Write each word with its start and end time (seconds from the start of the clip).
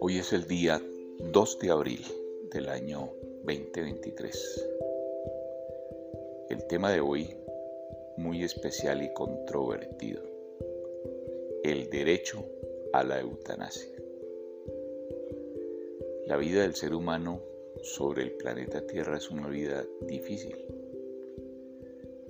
Hoy 0.00 0.18
es 0.18 0.32
el 0.32 0.46
día 0.46 0.80
2 1.18 1.58
de 1.58 1.70
abril 1.70 2.00
del 2.50 2.68
año 2.70 3.12
2023. 3.44 4.68
El 6.48 6.66
tema 6.68 6.90
de 6.90 7.00
hoy, 7.00 7.36
muy 8.16 8.44
especial 8.44 9.02
y 9.02 9.12
controvertido, 9.12 10.22
el 11.64 11.90
derecho 11.90 12.44
a 12.94 13.04
la 13.04 13.20
eutanasia. 13.20 13.96
La 16.26 16.36
vida 16.38 16.62
del 16.62 16.74
ser 16.74 16.94
humano 16.94 17.42
sobre 17.82 18.22
el 18.22 18.32
planeta 18.32 18.86
Tierra 18.86 19.18
es 19.18 19.30
una 19.30 19.48
vida 19.48 19.84
difícil. 20.00 20.75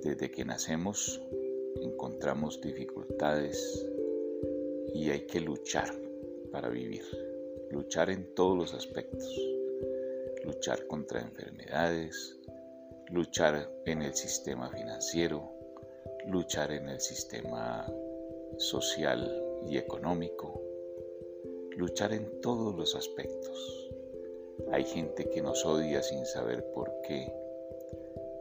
Desde 0.07 0.31
que 0.31 0.45
nacemos 0.45 1.21
encontramos 1.83 2.61
dificultades 2.61 3.85
y 4.95 5.11
hay 5.11 5.27
que 5.27 5.41
luchar 5.41 5.93
para 6.53 6.69
vivir 6.69 7.03
luchar 7.73 8.11
en 8.11 8.33
todos 8.37 8.57
los 8.57 8.73
aspectos, 8.73 9.29
luchar 10.45 10.87
contra 10.87 11.21
enfermedades, 11.21 12.39
luchar 13.09 13.69
en 13.85 14.03
el 14.03 14.15
sistema 14.15 14.71
financiero, 14.71 15.51
luchar 16.29 16.71
en 16.71 16.89
el 16.89 17.01
sistema 17.01 17.93
social 18.59 19.45
y 19.69 19.77
económico, 19.77 20.63
luchar 21.77 22.13
en 22.13 22.41
todos 22.41 22.77
los 22.77 22.95
aspectos. 22.95 23.91
Hay 24.71 24.85
gente 24.85 25.29
que 25.31 25.43
nos 25.43 25.67
odia 25.67 26.01
sin 26.01 26.25
saber 26.27 26.65
por 26.73 26.93
qué. 27.03 27.46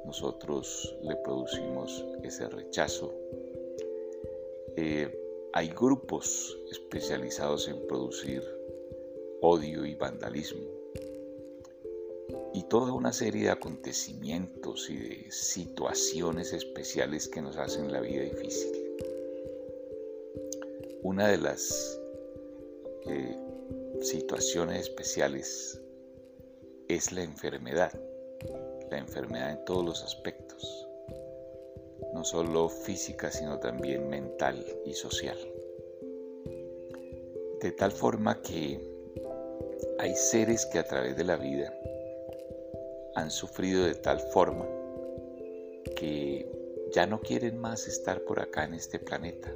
Nosotros 0.05 0.95
le 1.01 1.15
producimos 1.17 2.05
ese 2.23 2.47
rechazo. 2.47 3.13
Eh, 4.77 5.09
hay 5.53 5.69
grupos 5.69 6.57
especializados 6.69 7.67
en 7.67 7.87
producir 7.87 8.43
odio 9.41 9.85
y 9.85 9.95
vandalismo. 9.95 10.63
Y 12.53 12.63
toda 12.63 12.93
una 12.93 13.11
serie 13.11 13.45
de 13.45 13.49
acontecimientos 13.49 14.89
y 14.89 14.97
de 14.97 15.31
situaciones 15.31 16.53
especiales 16.53 17.27
que 17.27 17.41
nos 17.41 17.57
hacen 17.57 17.91
la 17.91 17.99
vida 17.99 18.23
difícil. 18.23 18.71
Una 21.03 21.27
de 21.27 21.37
las 21.37 21.99
eh, 23.07 23.37
situaciones 24.01 24.81
especiales 24.89 25.81
es 26.87 27.11
la 27.11 27.23
enfermedad, 27.23 27.91
la 28.89 28.97
enfermedad 28.97 29.51
en 29.51 29.65
todos 29.65 29.85
los 29.85 30.03
aspectos, 30.03 30.87
no 32.13 32.23
solo 32.23 32.69
física, 32.69 33.31
sino 33.31 33.59
también 33.59 34.09
mental 34.09 34.65
y 34.85 34.93
social. 34.93 35.37
De 37.61 37.71
tal 37.71 37.91
forma 37.91 38.41
que 38.41 38.79
hay 39.99 40.15
seres 40.15 40.65
que 40.65 40.79
a 40.79 40.83
través 40.83 41.17
de 41.17 41.23
la 41.23 41.35
vida 41.35 41.73
han 43.15 43.31
sufrido 43.31 43.85
de 43.85 43.95
tal 43.95 44.19
forma 44.19 44.67
que 45.95 46.47
ya 46.91 47.05
no 47.07 47.21
quieren 47.21 47.57
más 47.57 47.87
estar 47.87 48.21
por 48.21 48.39
acá 48.39 48.65
en 48.65 48.73
este 48.73 48.99
planeta 48.99 49.53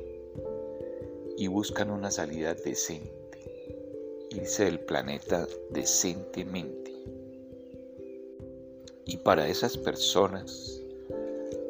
y 1.38 1.48
buscan 1.48 1.90
una 1.90 2.12
salida 2.12 2.54
decente, 2.54 4.28
irse 4.32 4.66
del 4.66 4.80
planeta 4.80 5.48
decentemente. 5.70 6.89
Y 9.12 9.18
para 9.18 9.48
esas 9.48 9.76
personas 9.76 10.84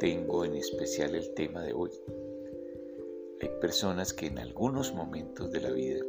tengo 0.02 0.44
en 0.44 0.56
especial 0.56 1.16
el 1.16 1.34
tema 1.36 1.64
de 1.64 1.72
hoy. 1.72 1.90
Hay 3.42 3.48
personas 3.62 4.12
que 4.12 4.28
en 4.28 4.40
algunos 4.40 4.94
momentos 4.94 5.50
de 5.50 5.62
la 5.62 5.72
vida 5.72 6.02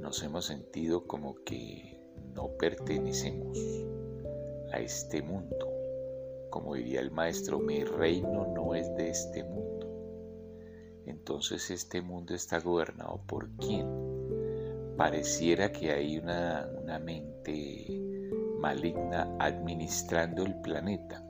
nos 0.00 0.20
hemos 0.24 0.46
sentido 0.46 1.06
como 1.06 1.36
que 1.44 1.96
no 2.34 2.48
pertenecemos 2.58 3.56
a 4.72 4.80
este 4.80 5.22
mundo. 5.22 5.68
Como 6.50 6.74
diría 6.74 7.02
el 7.02 7.12
maestro, 7.12 7.60
mi 7.60 7.84
reino 7.84 8.52
no 8.52 8.74
es 8.74 8.92
de 8.96 9.10
este 9.10 9.44
mundo. 9.44 9.86
Entonces 11.06 11.70
este 11.70 12.02
mundo 12.02 12.34
está 12.34 12.58
gobernado 12.58 13.20
por 13.28 13.48
quién? 13.58 13.86
Pareciera 14.96 15.70
que 15.70 15.92
hay 15.92 16.18
una, 16.18 16.68
una 16.82 16.98
mente 16.98 17.99
maligna 18.60 19.26
administrando 19.38 20.44
el 20.44 20.54
planeta. 20.60 21.24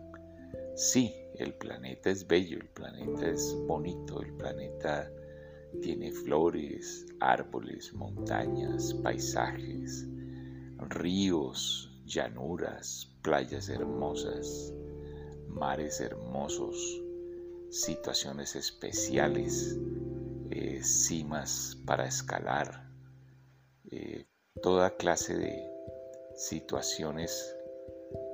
Sí, 0.75 1.15
el 1.39 1.55
planeta 1.55 2.11
es 2.11 2.27
bello, 2.27 2.59
el 2.59 2.69
planeta 2.69 3.29
es 3.29 3.57
bonito, 3.67 4.21
el 4.21 4.33
planeta 4.35 5.11
tiene 5.81 6.11
flores, 6.11 7.07
árboles, 7.21 7.95
montañas, 7.95 8.93
paisajes, 8.95 10.07
ríos, 10.89 12.03
llanuras, 12.05 13.09
playas 13.23 13.69
hermosas, 13.69 14.75
mares 15.49 16.01
hermosos, 16.01 17.01
situaciones 17.71 18.57
especiales, 18.57 19.79
eh, 20.51 20.83
cimas 20.83 21.79
para 21.87 22.07
escalar, 22.07 22.91
eh, 23.91 24.27
toda 24.61 24.97
clase 24.97 25.37
de 25.37 25.80
situaciones 26.41 27.55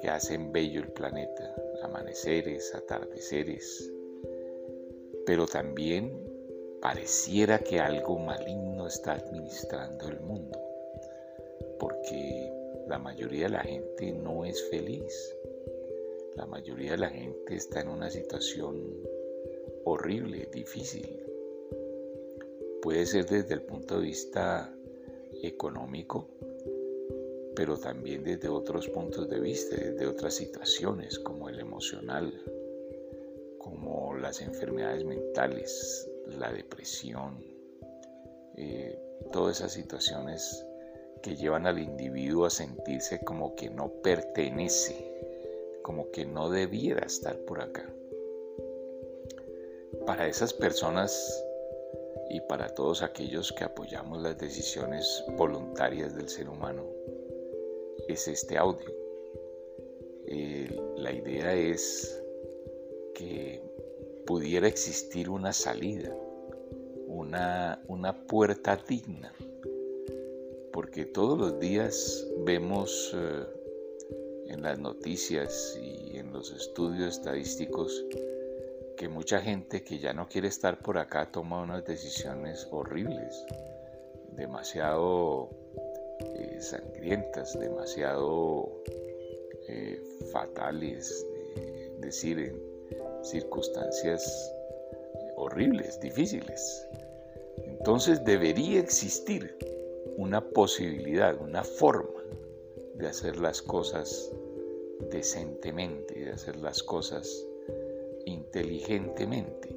que 0.00 0.08
hacen 0.08 0.52
bello 0.52 0.80
el 0.80 0.92
planeta, 0.92 1.54
amaneceres, 1.82 2.72
atardeceres, 2.72 3.92
pero 5.26 5.44
también 5.46 6.24
pareciera 6.80 7.58
que 7.58 7.80
algo 7.80 8.16
maligno 8.16 8.86
está 8.86 9.14
administrando 9.14 10.06
el 10.06 10.20
mundo, 10.20 10.56
porque 11.80 12.52
la 12.86 13.00
mayoría 13.00 13.46
de 13.46 13.52
la 13.52 13.64
gente 13.64 14.12
no 14.12 14.44
es 14.44 14.62
feliz. 14.70 15.36
La 16.36 16.46
mayoría 16.46 16.92
de 16.92 16.98
la 16.98 17.10
gente 17.10 17.56
está 17.56 17.80
en 17.80 17.88
una 17.88 18.08
situación 18.08 19.00
horrible, 19.84 20.48
difícil. 20.52 21.24
Puede 22.82 23.04
ser 23.04 23.26
desde 23.26 23.54
el 23.54 23.62
punto 23.62 23.98
de 23.98 24.06
vista 24.06 24.72
económico, 25.42 26.28
pero 27.56 27.78
también 27.78 28.22
desde 28.22 28.48
otros 28.48 28.86
puntos 28.90 29.28
de 29.30 29.40
vista, 29.40 29.74
desde 29.76 30.06
otras 30.06 30.34
situaciones 30.34 31.18
como 31.18 31.48
el 31.48 31.58
emocional, 31.58 32.32
como 33.58 34.14
las 34.14 34.42
enfermedades 34.42 35.04
mentales, 35.04 36.08
la 36.38 36.52
depresión, 36.52 37.42
eh, 38.56 38.98
todas 39.32 39.56
esas 39.56 39.72
situaciones 39.72 40.64
que 41.22 41.34
llevan 41.34 41.66
al 41.66 41.78
individuo 41.78 42.44
a 42.44 42.50
sentirse 42.50 43.24
como 43.24 43.56
que 43.56 43.70
no 43.70 43.90
pertenece, 44.02 44.94
como 45.82 46.10
que 46.10 46.26
no 46.26 46.50
debiera 46.50 47.06
estar 47.06 47.38
por 47.40 47.62
acá. 47.62 47.90
Para 50.04 50.28
esas 50.28 50.52
personas 50.52 51.42
y 52.28 52.40
para 52.42 52.68
todos 52.68 53.02
aquellos 53.02 53.50
que 53.52 53.64
apoyamos 53.64 54.22
las 54.22 54.36
decisiones 54.36 55.24
voluntarias 55.36 56.14
del 56.14 56.28
ser 56.28 56.48
humano, 56.48 56.84
es 58.08 58.28
este 58.28 58.56
audio. 58.56 58.90
Eh, 60.26 60.68
la 60.96 61.12
idea 61.12 61.54
es 61.54 62.22
que 63.14 63.62
pudiera 64.26 64.66
existir 64.66 65.30
una 65.30 65.52
salida, 65.52 66.14
una, 67.06 67.82
una 67.88 68.26
puerta 68.26 68.76
digna, 68.76 69.32
porque 70.72 71.04
todos 71.06 71.38
los 71.38 71.60
días 71.60 72.26
vemos 72.44 73.12
eh, 73.14 73.46
en 74.48 74.62
las 74.62 74.78
noticias 74.78 75.78
y 75.80 76.18
en 76.18 76.32
los 76.32 76.52
estudios 76.52 77.18
estadísticos 77.18 78.04
que 78.96 79.08
mucha 79.08 79.40
gente 79.40 79.84
que 79.84 79.98
ya 79.98 80.12
no 80.12 80.26
quiere 80.28 80.48
estar 80.48 80.78
por 80.78 80.98
acá 80.98 81.30
toma 81.30 81.62
unas 81.62 81.84
decisiones 81.84 82.66
horribles, 82.70 83.44
demasiado 84.32 85.50
eh, 86.20 86.58
sangrientas, 86.60 87.58
demasiado 87.58 88.82
eh, 89.68 90.00
fatales, 90.32 91.26
decir, 92.00 92.38
en, 92.38 92.76
circunstancias 93.22 94.54
horribles, 95.36 96.00
difíciles. 96.00 96.86
Entonces 97.64 98.24
debería 98.24 98.80
existir 98.80 99.56
una 100.16 100.40
posibilidad, 100.40 101.40
una 101.40 101.64
forma 101.64 102.22
de 102.94 103.08
hacer 103.08 103.36
las 103.38 103.60
cosas 103.60 104.32
decentemente, 105.10 106.14
de 106.24 106.32
hacer 106.32 106.56
las 106.56 106.82
cosas 106.82 107.46
inteligentemente. 108.24 109.76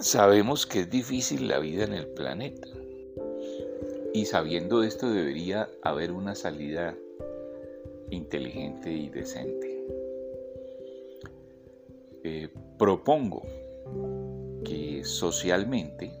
Sabemos 0.00 0.66
que 0.66 0.80
es 0.80 0.90
difícil 0.90 1.48
la 1.48 1.58
vida 1.58 1.84
en 1.84 1.94
el 1.94 2.08
planeta 2.08 2.68
y 4.14 4.26
sabiendo 4.26 4.82
esto 4.82 5.10
debería 5.10 5.68
haber 5.82 6.12
una 6.12 6.34
salida 6.34 6.94
inteligente 8.10 8.92
y 8.92 9.08
decente. 9.08 9.72
Propongo 12.78 13.42
que 14.64 15.02
socialmente 15.04 16.12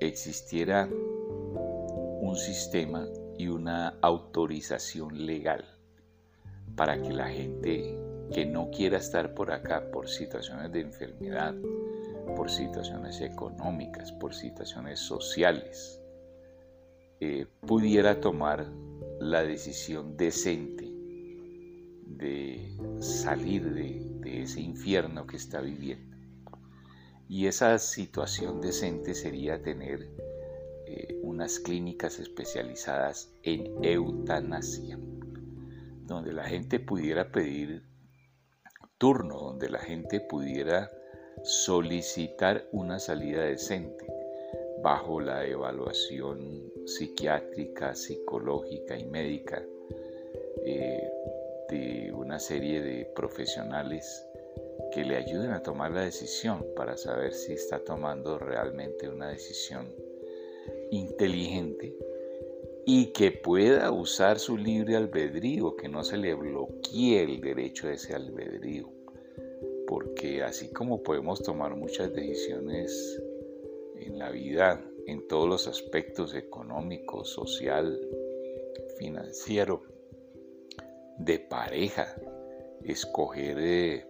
existiera 0.00 0.88
un 0.88 2.36
sistema 2.36 3.06
y 3.36 3.48
una 3.48 3.98
autorización 4.00 5.26
legal 5.26 5.64
para 6.76 7.00
que 7.00 7.12
la 7.12 7.28
gente 7.28 7.98
que 8.32 8.44
no 8.46 8.70
quiera 8.70 8.98
estar 8.98 9.34
por 9.34 9.50
acá 9.50 9.90
por 9.90 10.08
situaciones 10.08 10.70
de 10.72 10.80
enfermedad, 10.80 11.54
por 12.36 12.50
situaciones 12.50 13.20
económicas, 13.20 14.12
por 14.12 14.34
situaciones 14.34 15.00
sociales, 15.00 15.97
eh, 17.20 17.46
pudiera 17.66 18.20
tomar 18.20 18.70
la 19.18 19.42
decisión 19.42 20.16
decente 20.16 20.88
de 22.06 22.76
salir 23.00 23.74
de, 23.74 24.42
ese 24.42 24.60
infierno 24.60 25.26
que 25.26 25.36
está 25.36 25.60
viviendo. 25.60 26.16
Y 27.28 27.46
esa 27.46 27.76
situación 27.78 28.60
decente 28.60 29.14
sería 29.14 29.62
tener 29.62 30.08
eh, 30.86 31.18
unas 31.22 31.58
clínicas 31.58 32.20
especializadas 32.20 33.32
en 33.42 33.84
eutanasia, 33.84 34.98
donde 36.06 36.32
la 36.32 36.44
gente 36.44 36.78
pudiera 36.78 37.32
pedir 37.32 37.82
turno, 38.96 39.38
donde 39.40 39.70
la 39.70 39.80
gente 39.80 40.20
pudiera 40.20 40.90
solicitar 41.42 42.68
una 42.70 42.98
salida 42.98 43.42
decente 43.42 44.17
bajo 44.82 45.20
la 45.20 45.46
evaluación 45.46 46.72
psiquiátrica, 46.86 47.94
psicológica 47.94 48.96
y 48.96 49.04
médica 49.04 49.64
eh, 50.64 51.10
de 51.68 52.12
una 52.12 52.38
serie 52.38 52.80
de 52.80 53.04
profesionales 53.14 54.24
que 54.92 55.04
le 55.04 55.16
ayuden 55.16 55.50
a 55.50 55.62
tomar 55.62 55.92
la 55.92 56.02
decisión 56.02 56.64
para 56.74 56.96
saber 56.96 57.34
si 57.34 57.52
está 57.52 57.84
tomando 57.84 58.38
realmente 58.38 59.08
una 59.08 59.28
decisión 59.28 59.94
inteligente 60.90 61.94
y 62.86 63.12
que 63.12 63.32
pueda 63.32 63.92
usar 63.92 64.38
su 64.38 64.56
libre 64.56 64.96
albedrío, 64.96 65.76
que 65.76 65.90
no 65.90 66.04
se 66.04 66.16
le 66.16 66.34
bloquee 66.34 67.22
el 67.22 67.40
derecho 67.40 67.86
a 67.86 67.92
ese 67.92 68.14
albedrío. 68.14 68.88
Porque 69.86 70.42
así 70.42 70.72
como 70.72 71.02
podemos 71.02 71.42
tomar 71.42 71.76
muchas 71.76 72.14
decisiones 72.14 73.22
en 74.00 74.18
la 74.18 74.30
vida, 74.30 74.84
en 75.06 75.26
todos 75.28 75.48
los 75.48 75.68
aspectos 75.68 76.34
económico, 76.34 77.24
social, 77.24 77.98
financiero, 78.98 79.82
de 81.18 81.38
pareja, 81.38 82.14
escoger 82.84 83.56
eh, 83.58 84.06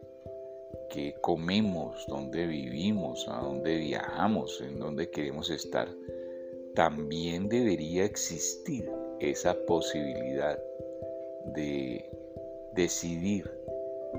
qué 0.90 1.14
comemos, 1.20 2.04
dónde 2.08 2.46
vivimos, 2.46 3.26
a 3.28 3.40
dónde 3.40 3.76
viajamos, 3.76 4.60
en 4.60 4.78
dónde 4.78 5.10
queremos 5.10 5.50
estar, 5.50 5.88
también 6.74 7.48
debería 7.48 8.04
existir 8.04 8.90
esa 9.20 9.54
posibilidad 9.66 10.58
de 11.54 12.10
decidir 12.74 13.50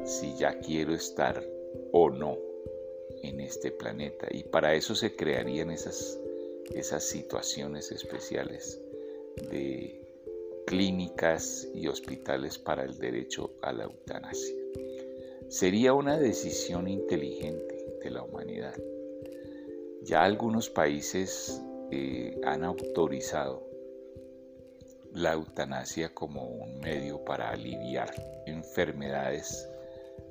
si 0.03 0.35
ya 0.35 0.59
quiero 0.59 0.93
estar 0.93 1.41
o 1.91 2.09
no 2.09 2.48
en 3.23 3.39
este 3.39 3.71
planeta. 3.71 4.27
Y 4.31 4.43
para 4.43 4.73
eso 4.75 4.95
se 4.95 5.15
crearían 5.15 5.71
esas, 5.71 6.19
esas 6.73 7.03
situaciones 7.03 7.91
especiales 7.91 8.81
de 9.49 9.99
clínicas 10.65 11.67
y 11.73 11.87
hospitales 11.87 12.57
para 12.57 12.83
el 12.83 12.97
derecho 12.97 13.51
a 13.61 13.71
la 13.73 13.85
eutanasia. 13.85 14.55
Sería 15.47 15.93
una 15.93 16.19
decisión 16.19 16.87
inteligente 16.87 17.97
de 18.03 18.11
la 18.11 18.21
humanidad. 18.21 18.75
Ya 20.03 20.23
algunos 20.23 20.69
países 20.69 21.61
eh, 21.91 22.39
han 22.43 22.63
autorizado 22.63 23.67
la 25.13 25.33
eutanasia 25.33 26.13
como 26.13 26.47
un 26.47 26.79
medio 26.79 27.23
para 27.25 27.49
aliviar 27.49 28.13
enfermedades 28.45 29.67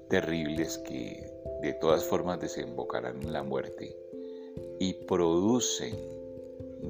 terribles 0.08 0.78
que 0.78 1.30
de 1.62 1.72
todas 1.74 2.04
formas 2.04 2.40
desembocarán 2.40 3.22
en 3.22 3.32
la 3.32 3.42
muerte 3.42 3.96
y 4.78 4.94
producen 4.94 5.94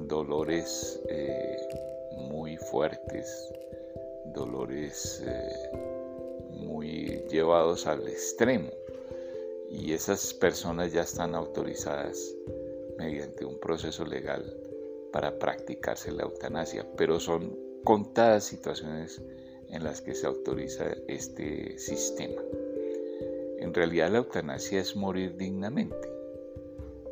dolores 0.07 1.01
eh, 1.09 1.57
muy 2.17 2.57
fuertes, 2.57 3.51
dolores 4.33 5.23
eh, 5.25 5.71
muy 6.51 7.23
llevados 7.29 7.87
al 7.87 8.07
extremo. 8.07 8.69
Y 9.69 9.93
esas 9.93 10.33
personas 10.33 10.91
ya 10.91 11.01
están 11.01 11.35
autorizadas 11.35 12.35
mediante 12.97 13.45
un 13.45 13.59
proceso 13.59 14.05
legal 14.05 14.43
para 15.11 15.37
practicarse 15.37 16.11
la 16.11 16.23
eutanasia, 16.23 16.85
pero 16.97 17.19
son 17.19 17.57
contadas 17.83 18.45
situaciones 18.45 19.21
en 19.69 19.83
las 19.83 20.01
que 20.01 20.15
se 20.15 20.27
autoriza 20.27 20.85
este 21.07 21.77
sistema. 21.77 22.41
En 23.59 23.73
realidad 23.73 24.09
la 24.11 24.19
eutanasia 24.19 24.79
es 24.79 24.95
morir 24.95 25.35
dignamente. 25.37 26.09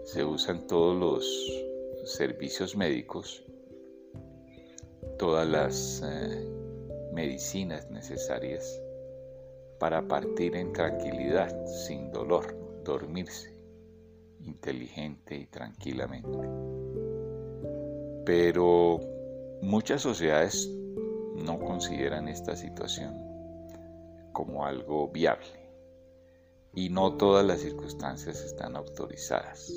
Se 0.03 0.23
usan 0.23 0.65
todos 0.67 0.97
los 0.97 2.15
servicios 2.15 2.75
médicos 2.75 3.43
todas 5.17 5.47
las 5.47 6.03
eh, 6.05 6.47
medicinas 7.11 7.89
necesarias 7.89 8.81
para 9.79 10.07
partir 10.07 10.55
en 10.55 10.73
tranquilidad, 10.73 11.65
sin 11.67 12.11
dolor, 12.11 12.55
dormirse 12.83 13.53
inteligente 14.41 15.35
y 15.35 15.45
tranquilamente. 15.47 16.37
Pero 18.25 18.99
muchas 19.61 20.01
sociedades 20.01 20.69
no 21.35 21.59
consideran 21.59 22.27
esta 22.27 22.55
situación 22.55 23.13
como 24.33 24.65
algo 24.65 25.09
viable 25.09 25.66
y 26.77 26.89
no 26.89 27.17
todas 27.17 27.43
las 27.43 27.61
circunstancias 27.61 28.39
están 28.43 28.75
autorizadas. 28.75 29.73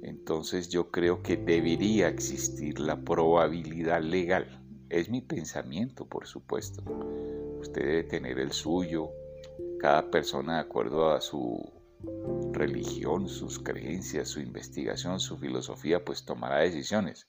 Entonces 0.00 0.70
yo 0.70 0.90
creo 0.90 1.22
que 1.22 1.36
debería 1.36 2.08
existir 2.08 2.80
la 2.80 3.04
probabilidad 3.04 4.00
legal. 4.00 4.64
Es 4.88 5.10
mi 5.10 5.20
pensamiento, 5.20 6.06
por 6.06 6.26
supuesto. 6.26 6.82
Usted 7.60 7.82
debe 7.82 8.04
tener 8.04 8.38
el 8.38 8.52
suyo, 8.52 9.10
cada 9.80 10.10
persona 10.10 10.54
de 10.54 10.60
acuerdo 10.60 11.10
a 11.10 11.20
su 11.20 11.62
religión, 12.52 13.28
sus 13.28 13.58
creencias, 13.58 14.28
su 14.28 14.40
investigación, 14.40 15.20
su 15.20 15.36
filosofía, 15.36 16.02
pues 16.02 16.24
tomará 16.24 16.60
decisiones. 16.60 17.28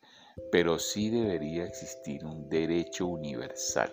Pero 0.54 0.80
sí 0.80 1.10
debería 1.10 1.66
existir 1.66 2.24
un 2.24 2.48
derecho 2.48 3.08
universal 3.08 3.92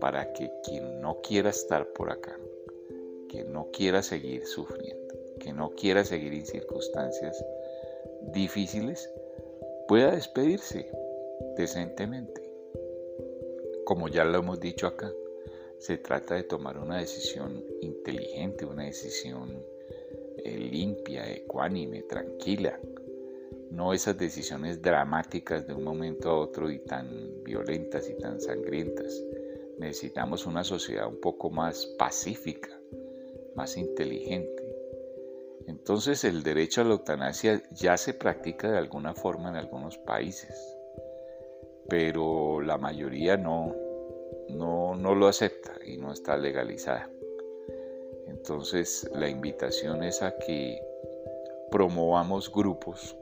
para 0.00 0.32
que 0.32 0.48
quien 0.62 1.00
no 1.00 1.20
quiera 1.22 1.50
estar 1.50 1.92
por 1.92 2.12
acá, 2.12 2.38
quien 3.28 3.52
no 3.52 3.70
quiera 3.72 4.02
seguir 4.02 4.46
sufriendo, 4.46 5.14
que 5.38 5.52
no 5.52 5.70
quiera 5.70 6.04
seguir 6.04 6.32
en 6.32 6.46
circunstancias 6.46 7.44
difíciles, 8.32 9.10
pueda 9.86 10.12
despedirse 10.12 10.90
decentemente. 11.56 12.42
Como 13.84 14.08
ya 14.08 14.24
lo 14.24 14.38
hemos 14.38 14.60
dicho 14.60 14.86
acá, 14.86 15.12
se 15.78 15.96
trata 15.96 16.34
de 16.34 16.42
tomar 16.42 16.78
una 16.78 16.98
decisión 16.98 17.64
inteligente, 17.80 18.66
una 18.66 18.84
decisión 18.84 19.64
eh, 20.44 20.58
limpia, 20.58 21.30
ecuánime, 21.30 22.02
tranquila. 22.02 22.78
No 23.70 23.92
esas 23.92 24.18
decisiones 24.18 24.82
dramáticas 24.82 25.66
de 25.66 25.74
un 25.74 25.84
momento 25.84 26.30
a 26.30 26.38
otro 26.38 26.70
y 26.70 26.80
tan 26.80 27.42
violentas 27.44 28.08
y 28.10 28.14
tan 28.18 28.40
sangrientas. 28.40 29.22
Necesitamos 29.78 30.46
una 30.46 30.64
sociedad 30.64 31.06
un 31.06 31.20
poco 31.20 31.50
más 31.50 31.86
pacífica, 31.98 32.70
más 33.54 33.76
inteligente 33.76 34.68
entonces 35.68 36.24
el 36.24 36.42
derecho 36.42 36.80
a 36.80 36.84
la 36.84 36.92
eutanasia 36.92 37.62
ya 37.72 37.98
se 37.98 38.14
practica 38.14 38.70
de 38.70 38.78
alguna 38.78 39.14
forma 39.14 39.50
en 39.50 39.56
algunos 39.56 39.98
países, 39.98 40.76
pero 41.90 42.62
la 42.62 42.78
mayoría 42.78 43.36
no, 43.36 43.74
no, 44.48 44.94
no 44.94 45.14
lo 45.14 45.28
acepta 45.28 45.74
y 45.84 45.98
no 45.98 46.12
está 46.12 46.38
legalizada. 46.38 47.10
Entonces 48.28 49.10
la 49.14 49.28
invitación 49.28 50.02
es 50.02 50.22
a 50.22 50.38
que 50.38 50.80
promovamos 51.70 52.50
grupos 52.50 53.14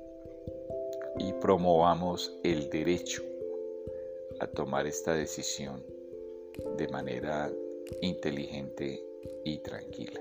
y 1.18 1.32
promovamos 1.34 2.38
el 2.44 2.70
derecho 2.70 3.22
a 4.38 4.46
tomar 4.46 4.86
esta 4.86 5.14
decisión 5.14 5.84
de 6.76 6.86
manera 6.88 7.50
inteligente 8.02 9.05
y 9.46 9.58
tranquila. 9.58 10.20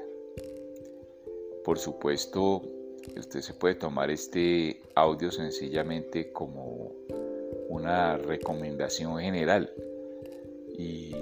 Por 1.64 1.80
supuesto, 1.80 2.62
usted 3.18 3.42
se 3.42 3.54
puede 3.56 3.76
tomar 3.76 4.12
este 4.12 4.82
audio 4.94 5.32
sencillamente 5.32 6.32
como 6.32 6.92
una 7.70 8.18
recomendación 8.18 9.20
general 9.20 9.74
y 10.78 11.16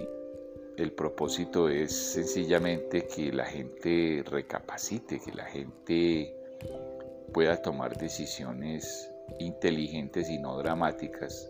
el 0.76 0.92
propósito 0.92 1.70
es 1.70 1.94
sencillamente 1.94 3.08
que 3.08 3.32
la 3.32 3.46
gente 3.46 4.24
recapacite, 4.26 5.22
que 5.22 5.32
la 5.32 5.46
gente 5.46 6.36
pueda 7.32 7.62
tomar 7.62 7.98
decisiones 7.98 9.10
inteligentes 9.40 10.30
y 10.30 10.40
no 10.40 10.58
dramáticas 10.58 11.50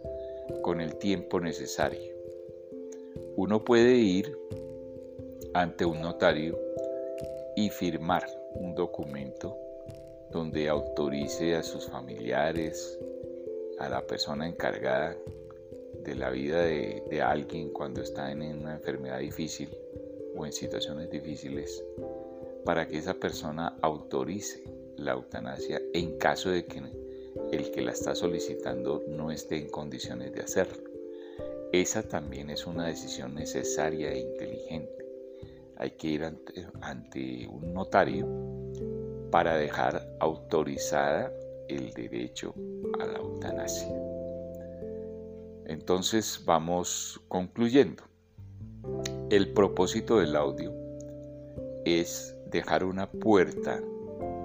con 0.61 0.81
el 0.81 0.97
tiempo 0.97 1.39
necesario. 1.39 2.13
Uno 3.37 3.63
puede 3.63 3.95
ir 3.95 4.37
ante 5.53 5.85
un 5.85 6.01
notario 6.01 6.59
y 7.55 7.69
firmar 7.69 8.25
un 8.55 8.73
documento 8.73 9.55
donde 10.31 10.67
autorice 10.67 11.55
a 11.55 11.61
sus 11.61 11.85
familiares, 11.85 12.99
a 13.77 13.87
la 13.87 14.01
persona 14.01 14.47
encargada 14.47 15.15
de 16.03 16.15
la 16.15 16.31
vida 16.31 16.63
de, 16.63 17.21
alguien 17.21 17.69
cuando 17.69 18.01
está 18.01 18.31
en 18.31 18.41
una 18.41 18.73
enfermedad 18.73 19.19
difícil 19.19 19.69
o 20.35 20.45
en 20.45 20.51
situaciones 20.51 21.11
difíciles, 21.11 21.83
para 22.65 22.87
que 22.87 22.97
esa 22.97 23.13
persona 23.13 23.77
autorice 23.81 24.63
la 24.97 25.11
eutanasia 25.13 25.79
en 25.93 26.17
caso 26.17 26.49
de 26.49 26.65
que 26.65 26.81
el 27.51 27.71
que 27.71 27.81
la 27.81 27.91
está 27.91 28.15
solicitando 28.15 29.03
no 29.07 29.31
esté 29.31 29.57
en 29.57 29.69
condiciones 29.69 30.33
de 30.33 30.41
hacerlo. 30.41 30.83
Esa 31.71 32.03
también 32.03 32.49
es 32.49 32.65
una 32.65 32.87
decisión 32.87 33.35
necesaria 33.35 34.11
e 34.11 34.19
inteligente. 34.19 35.02
Hay 35.77 35.91
que 35.91 36.07
ir 36.07 36.23
ante, 36.81 37.47
un 37.47 37.73
notario 37.73 38.27
para 39.31 39.55
dejar 39.55 40.07
autorizada 40.19 41.31
el 41.67 41.91
derecho 41.93 42.53
a 42.99 43.05
la 43.05 43.17
eutanasia. 43.17 43.93
Entonces 45.65 46.41
vamos 46.45 47.21
concluyendo. 47.27 48.03
El 49.29 49.53
propósito 49.53 50.19
del 50.19 50.35
audio 50.35 50.73
es 51.85 52.35
dejar 52.47 52.83
una 52.83 53.09
puerta 53.09 53.81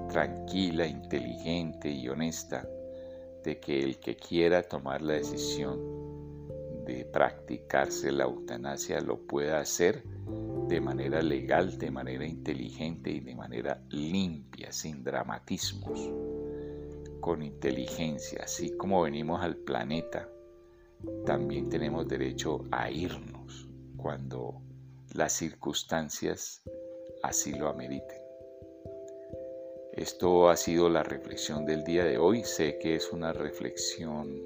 tranquila, 0.09 0.87
inteligente 0.87 1.91
y 1.91 2.09
honesta 2.09 2.67
de 3.45 3.61
que 3.61 3.83
el 3.83 3.99
que 3.99 4.17
quiera 4.17 4.63
tomar 4.63 5.03
la 5.03 5.15
decisión 5.15 5.99
de 6.87 7.05
practicarse 7.05 8.11
la 8.11 8.25
eutanasia 8.25 9.01
lo 9.01 9.19
pueda 9.19 9.61
hacer 9.61 10.03
de 10.69 10.81
manera 10.81 11.23
legal, 11.23 11.79
de 11.79 11.91
manera 11.91 12.27
inteligente 12.27 13.11
y 13.11 13.21
de 13.21 13.35
manera 13.35 13.83
limpia, 13.91 14.71
sin 14.71 15.03
dramatismos, 15.03 16.11
con 17.21 17.43
inteligencia, 17.43 18.43
así 18.45 18.77
como 18.77 19.03
venimos 19.03 19.43
al 19.43 19.57
planeta, 19.57 20.29
también 21.25 21.69
tenemos 21.69 22.07
derecho 22.07 22.65
a 22.71 22.91
irnos 22.91 23.69
cuando 23.97 24.61
las 25.15 25.33
circunstancias 25.33 26.63
así 27.23 27.53
lo 27.53 27.69
ameriten. 27.69 28.19
Esto 29.93 30.49
ha 30.49 30.57
sido 30.57 30.89
la 30.89 31.03
reflexión 31.03 31.67
del 31.67 31.83
día 31.83 32.05
de 32.05 32.19
hoy. 32.19 32.45
Sé 32.45 32.79
que 32.79 32.95
es 32.95 33.13
una 33.13 33.33
reflexión 33.33 34.41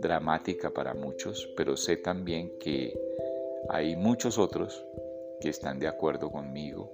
dramática 0.00 0.70
para 0.70 0.94
muchos, 0.94 1.46
pero 1.56 1.76
sé 1.76 1.96
también 1.98 2.52
que 2.58 2.98
hay 3.68 3.96
muchos 3.96 4.38
otros 4.38 4.82
que 5.40 5.50
están 5.50 5.78
de 5.78 5.88
acuerdo 5.88 6.30
conmigo 6.30 6.90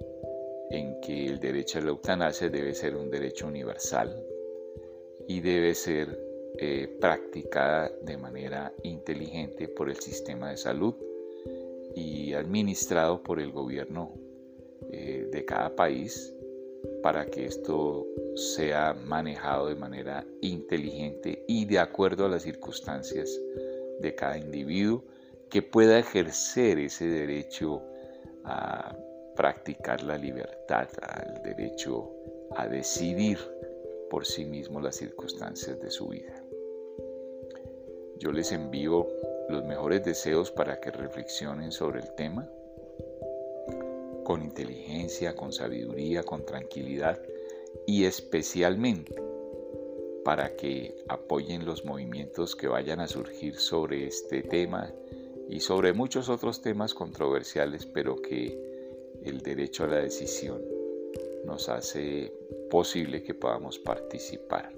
en 0.71 1.01
que 1.01 1.27
el 1.27 1.41
derecho 1.41 1.79
a 1.79 1.83
la 1.83 1.91
eutanasia 1.91 2.49
debe 2.49 2.75
ser 2.75 2.97
un 2.97 3.11
derecho 3.11 3.47
universal 3.47 4.25
y 5.29 5.41
debe 5.41 5.75
ser 5.75 6.19
eh, 6.59 6.89
practicada 7.01 7.91
de 8.03 8.17
manera 8.17 8.73
inteligente 8.83 9.69
por 9.69 9.91
el 9.91 9.97
sistema 9.97 10.51
de 10.51 10.57
salud 10.57 10.95
y 11.95 12.33
administrado 12.35 13.23
por 13.23 13.41
el 13.41 13.53
gobierno 13.53 14.15
eh, 14.91 15.29
de 15.31 15.45
cada 15.45 15.75
país 15.75 16.33
para 17.03 17.27
que 17.27 17.47
esto 17.47 18.07
sea 18.35 18.95
manejado 18.95 19.69
de 19.69 19.77
manera 19.77 20.27
inteligente 20.41 21.45
y 21.49 21.65
de 21.65 21.79
acuerdo 21.79 22.27
a 22.27 22.29
las 22.29 22.43
circunstancias 22.43 23.41
de 24.01 24.15
cada 24.15 24.39
individuo 24.39 25.05
que 25.51 25.63
pueda 25.63 25.99
ejercer 25.99 26.79
ese 26.79 27.07
derecho 27.07 27.83
a 28.45 28.97
practicar 29.35 30.03
la 30.03 30.17
libertad, 30.17 30.89
al 31.03 31.43
derecho 31.43 32.11
a 32.57 32.69
decidir 32.69 33.39
por 34.11 34.25
sí 34.25 34.45
mismo 34.45 34.81
las 34.81 34.97
circunstancias 34.97 35.81
de 35.81 35.91
su 35.91 36.09
vida. 36.09 36.35
Yo 38.19 38.31
les 38.31 38.53
envío 38.53 39.09
los 39.49 39.65
mejores 39.65 40.05
deseos 40.05 40.51
para 40.51 40.81
que 40.81 40.91
reflexionen 40.91 41.73
sobre 41.73 42.01
el 42.01 42.15
tema 42.15 42.49
con 44.25 44.43
inteligencia, 44.43 45.35
con 45.35 45.53
sabiduría, 45.53 46.23
con 46.23 46.45
tranquilidad 46.47 47.21
y 47.87 48.05
especialmente 48.05 49.15
para 50.25 50.57
que 50.57 50.97
apoyen 51.09 51.67
los 51.67 51.85
movimientos 51.85 52.57
que 52.57 52.67
vayan 52.67 53.01
a 53.01 53.09
surgir 53.09 53.57
sobre 53.57 54.07
este 54.07 54.43
tema 54.43 54.91
y 55.49 55.61
sobre 55.61 55.93
muchos 55.93 56.29
otros 56.29 56.63
temas 56.63 56.95
controversiales, 56.95 57.87
pero 57.87 58.17
que 58.17 58.59
el 59.23 59.41
derecho 59.41 59.85
a 59.85 59.89
la 59.89 59.99
decisión 59.99 60.63
nos 61.45 61.69
hace 61.69 62.33
posible 62.71 63.23
que 63.23 63.35
podamos 63.35 63.79
participar. 63.79 64.73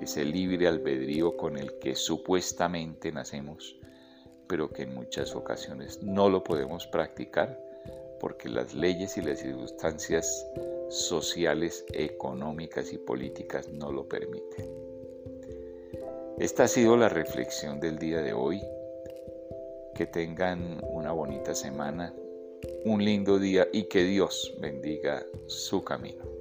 Ese 0.00 0.24
libre 0.24 0.66
albedrío 0.66 1.36
con 1.36 1.56
el 1.58 1.78
que 1.78 1.94
supuestamente 1.94 3.12
nacemos, 3.12 3.78
pero 4.46 4.70
que 4.70 4.82
en 4.82 4.94
muchas 4.94 5.34
ocasiones 5.34 6.02
no 6.02 6.28
lo 6.28 6.42
podemos 6.42 6.86
practicar 6.86 7.60
porque 8.20 8.48
las 8.48 8.74
leyes 8.74 9.16
y 9.16 9.22
las 9.22 9.40
circunstancias 9.40 10.46
sociales, 10.88 11.84
económicas 11.92 12.92
y 12.92 12.98
políticas 12.98 13.68
no 13.68 13.92
lo 13.92 14.08
permiten. 14.08 14.70
Esta 16.38 16.64
ha 16.64 16.68
sido 16.68 16.96
la 16.96 17.08
reflexión 17.08 17.80
del 17.80 17.98
día 17.98 18.22
de 18.22 18.32
hoy 18.32 18.62
que 19.96 20.06
tengan 20.06 20.78
una 20.82 21.12
bonita 21.12 21.54
semana, 21.54 22.14
un 22.84 23.02
lindo 23.02 23.38
día 23.38 23.66
y 23.72 23.84
que 23.84 24.04
Dios 24.04 24.54
bendiga 24.60 25.24
su 25.46 25.82
camino. 25.82 26.35